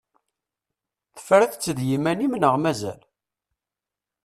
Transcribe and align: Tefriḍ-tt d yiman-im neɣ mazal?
Tefriḍ-tt 1.15 1.65
d 1.77 1.79
yiman-im 1.89 2.33
neɣ 2.37 2.55
mazal? 2.63 3.01